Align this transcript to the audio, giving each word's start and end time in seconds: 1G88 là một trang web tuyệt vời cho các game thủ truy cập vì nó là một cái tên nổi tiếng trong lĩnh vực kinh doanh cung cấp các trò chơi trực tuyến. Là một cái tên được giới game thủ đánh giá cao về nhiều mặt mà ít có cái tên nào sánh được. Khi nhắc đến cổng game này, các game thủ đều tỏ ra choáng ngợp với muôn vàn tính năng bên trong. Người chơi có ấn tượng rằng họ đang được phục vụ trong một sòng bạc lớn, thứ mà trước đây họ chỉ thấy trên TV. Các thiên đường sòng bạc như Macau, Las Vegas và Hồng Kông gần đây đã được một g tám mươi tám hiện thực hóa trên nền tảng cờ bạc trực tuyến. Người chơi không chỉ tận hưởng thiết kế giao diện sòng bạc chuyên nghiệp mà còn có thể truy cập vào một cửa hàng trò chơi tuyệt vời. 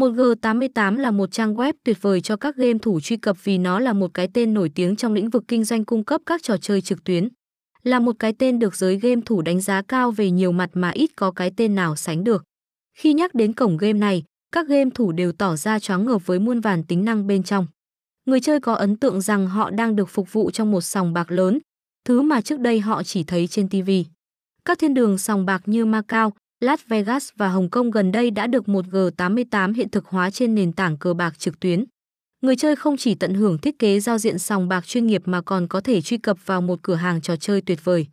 1G88 0.00 0.96
là 0.96 1.10
một 1.10 1.32
trang 1.32 1.54
web 1.54 1.72
tuyệt 1.84 2.02
vời 2.02 2.20
cho 2.20 2.36
các 2.36 2.56
game 2.56 2.78
thủ 2.82 3.00
truy 3.00 3.16
cập 3.16 3.44
vì 3.44 3.58
nó 3.58 3.80
là 3.80 3.92
một 3.92 4.14
cái 4.14 4.28
tên 4.34 4.54
nổi 4.54 4.70
tiếng 4.74 4.96
trong 4.96 5.14
lĩnh 5.14 5.30
vực 5.30 5.44
kinh 5.48 5.64
doanh 5.64 5.84
cung 5.84 6.04
cấp 6.04 6.20
các 6.26 6.42
trò 6.42 6.56
chơi 6.56 6.80
trực 6.80 7.04
tuyến. 7.04 7.28
Là 7.82 8.00
một 8.00 8.16
cái 8.18 8.32
tên 8.38 8.58
được 8.58 8.76
giới 8.76 8.98
game 8.98 9.20
thủ 9.26 9.42
đánh 9.42 9.60
giá 9.60 9.82
cao 9.82 10.10
về 10.10 10.30
nhiều 10.30 10.52
mặt 10.52 10.70
mà 10.72 10.90
ít 10.90 11.10
có 11.16 11.30
cái 11.30 11.52
tên 11.56 11.74
nào 11.74 11.96
sánh 11.96 12.24
được. 12.24 12.44
Khi 12.98 13.12
nhắc 13.12 13.34
đến 13.34 13.52
cổng 13.52 13.76
game 13.76 13.92
này, 13.92 14.22
các 14.52 14.68
game 14.68 14.90
thủ 14.94 15.12
đều 15.12 15.32
tỏ 15.32 15.56
ra 15.56 15.78
choáng 15.78 16.04
ngợp 16.04 16.26
với 16.26 16.38
muôn 16.38 16.60
vàn 16.60 16.84
tính 16.84 17.04
năng 17.04 17.26
bên 17.26 17.42
trong. 17.42 17.66
Người 18.26 18.40
chơi 18.40 18.60
có 18.60 18.74
ấn 18.74 18.96
tượng 18.96 19.20
rằng 19.20 19.46
họ 19.46 19.70
đang 19.70 19.96
được 19.96 20.08
phục 20.08 20.32
vụ 20.32 20.50
trong 20.50 20.70
một 20.70 20.80
sòng 20.80 21.12
bạc 21.12 21.30
lớn, 21.30 21.58
thứ 22.04 22.22
mà 22.22 22.40
trước 22.40 22.60
đây 22.60 22.80
họ 22.80 23.02
chỉ 23.02 23.24
thấy 23.24 23.46
trên 23.46 23.68
TV. 23.68 23.90
Các 24.64 24.78
thiên 24.78 24.94
đường 24.94 25.18
sòng 25.18 25.46
bạc 25.46 25.62
như 25.66 25.84
Macau, 25.84 26.32
Las 26.60 26.80
Vegas 26.88 27.28
và 27.36 27.48
Hồng 27.48 27.70
Kông 27.70 27.90
gần 27.90 28.12
đây 28.12 28.30
đã 28.30 28.46
được 28.46 28.68
một 28.68 28.84
g 28.90 28.96
tám 29.16 29.34
mươi 29.34 29.44
tám 29.50 29.74
hiện 29.74 29.88
thực 29.88 30.06
hóa 30.06 30.30
trên 30.30 30.54
nền 30.54 30.72
tảng 30.72 30.96
cờ 30.96 31.14
bạc 31.14 31.38
trực 31.38 31.60
tuyến. 31.60 31.84
Người 32.40 32.56
chơi 32.56 32.76
không 32.76 32.96
chỉ 32.96 33.14
tận 33.14 33.34
hưởng 33.34 33.58
thiết 33.58 33.78
kế 33.78 34.00
giao 34.00 34.18
diện 34.18 34.38
sòng 34.38 34.68
bạc 34.68 34.86
chuyên 34.86 35.06
nghiệp 35.06 35.22
mà 35.24 35.42
còn 35.42 35.68
có 35.68 35.80
thể 35.80 36.00
truy 36.00 36.18
cập 36.18 36.46
vào 36.46 36.60
một 36.60 36.78
cửa 36.82 36.94
hàng 36.94 37.20
trò 37.20 37.36
chơi 37.36 37.60
tuyệt 37.60 37.84
vời. 37.84 38.06